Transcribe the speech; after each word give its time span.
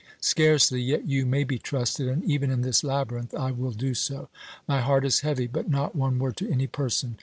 Scarcely. 0.21 0.81
Yet 0.81 1.07
you 1.07 1.27
may 1.27 1.43
be 1.43 1.59
trusted, 1.59 2.07
and, 2.07 2.23
even 2.23 2.49
in 2.49 2.61
this 2.63 2.83
labyrinth, 2.83 3.35
I 3.35 3.51
will 3.51 3.69
do 3.69 3.93
so. 3.93 4.29
My 4.67 4.81
heart 4.81 5.05
is 5.05 5.19
heavy. 5.19 5.45
But 5.45 5.69
not 5.69 5.95
one 5.95 6.17
word 6.17 6.37
to 6.37 6.49
any 6.51 6.65
person. 6.65 7.17